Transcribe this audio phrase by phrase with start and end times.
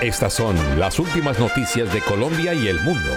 [0.00, 3.10] Estas son las últimas noticias de Colombia y el mundo.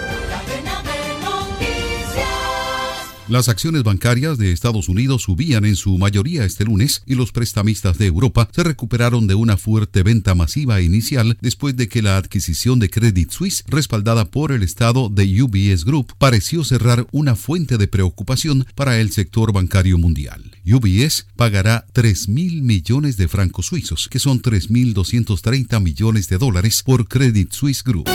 [3.26, 7.96] Las acciones bancarias de Estados Unidos subían en su mayoría este lunes y los prestamistas
[7.96, 12.78] de Europa se recuperaron de una fuerte venta masiva inicial después de que la adquisición
[12.80, 17.88] de Credit Suisse, respaldada por el Estado de UBS Group, pareció cerrar una fuente de
[17.88, 20.42] preocupación para el sector bancario mundial.
[20.66, 27.08] UBS pagará 3 mil millones de francos suizos, que son 3.230 millones de dólares por
[27.08, 28.10] Credit Suisse Group.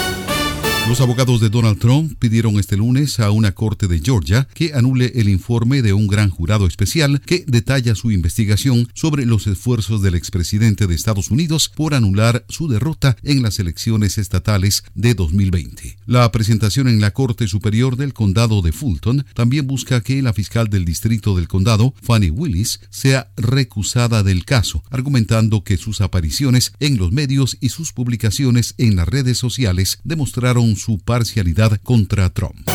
[0.90, 5.12] Los abogados de Donald Trump pidieron este lunes a una corte de Georgia que anule
[5.14, 10.16] el informe de un gran jurado especial que detalla su investigación sobre los esfuerzos del
[10.16, 15.96] expresidente de Estados Unidos por anular su derrota en las elecciones estatales de 2020.
[16.08, 20.72] La presentación en la Corte Superior del Condado de Fulton también busca que la fiscal
[20.72, 26.98] del distrito del condado, Fanny Willis, sea recusada del caso, argumentando que sus apariciones en
[26.98, 32.69] los medios y sus publicaciones en las redes sociales demostraron su parcialidad contra Trump.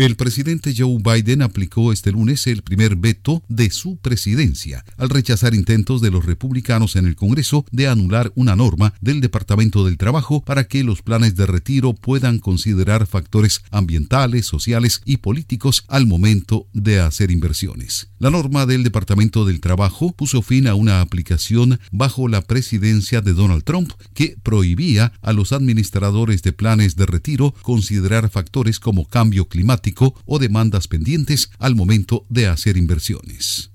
[0.00, 5.54] El presidente Joe Biden aplicó este lunes el primer veto de su presidencia al rechazar
[5.54, 10.40] intentos de los republicanos en el Congreso de anular una norma del Departamento del Trabajo
[10.40, 16.66] para que los planes de retiro puedan considerar factores ambientales, sociales y políticos al momento
[16.72, 18.08] de hacer inversiones.
[18.18, 23.34] La norma del Departamento del Trabajo puso fin a una aplicación bajo la presidencia de
[23.34, 29.46] Donald Trump que prohibía a los administradores de planes de retiro considerar factores como cambio
[29.46, 29.89] climático
[30.24, 33.70] o demandas pendientes al momento de hacer inversiones.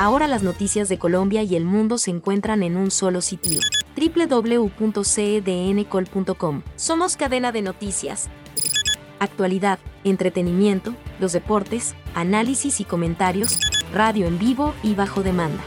[0.00, 3.60] Ahora las noticias de Colombia y el mundo se encuentran en un solo sitio.
[3.96, 6.62] www.cedncol.com.
[6.76, 8.30] Somos cadena de noticias.
[9.18, 13.58] Actualidad, entretenimiento, los deportes, análisis y comentarios,
[13.92, 15.62] radio en vivo y bajo demanda.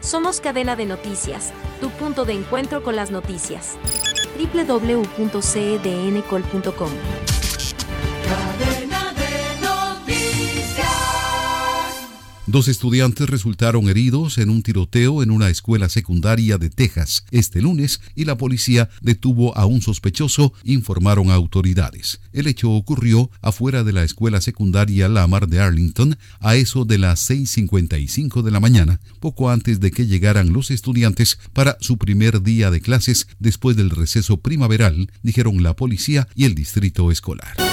[0.00, 3.76] Somos cadena de noticias, tu punto de encuentro con las noticias.
[4.36, 7.27] www.cedncol.com.
[12.48, 18.00] Dos estudiantes resultaron heridos en un tiroteo en una escuela secundaria de Texas este lunes
[18.14, 22.22] y la policía detuvo a un sospechoso, informaron autoridades.
[22.32, 27.28] El hecho ocurrió afuera de la escuela secundaria Lamar de Arlington a eso de las
[27.28, 32.70] 6.55 de la mañana, poco antes de que llegaran los estudiantes para su primer día
[32.70, 37.67] de clases después del receso primaveral, dijeron la policía y el distrito escolar.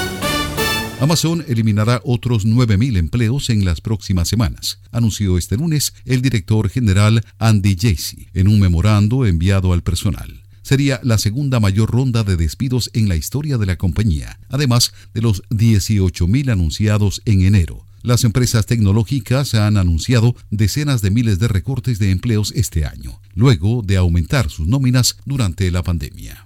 [1.02, 7.24] Amazon eliminará otros 9.000 empleos en las próximas semanas, anunció este lunes el director general
[7.38, 12.90] Andy Jassy en un memorando enviado al personal sería la segunda mayor ronda de despidos
[12.94, 17.86] en la historia de la compañía, además de los 18.000 anunciados en enero.
[18.02, 23.84] Las empresas tecnológicas han anunciado decenas de miles de recortes de empleos este año, luego
[23.84, 26.45] de aumentar sus nóminas durante la pandemia.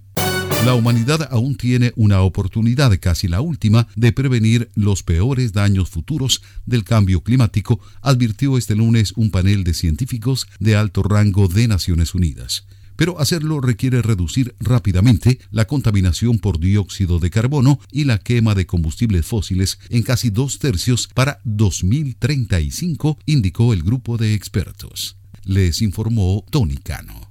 [0.66, 6.42] La humanidad aún tiene una oportunidad, casi la última, de prevenir los peores daños futuros
[6.66, 12.14] del cambio climático, advirtió este lunes un panel de científicos de alto rango de Naciones
[12.14, 12.66] Unidas.
[12.98, 18.66] Pero hacerlo requiere reducir rápidamente la contaminación por dióxido de carbono y la quema de
[18.66, 25.16] combustibles fósiles en casi dos tercios para 2035, indicó el grupo de expertos.
[25.46, 27.29] Les informó Tony Cano.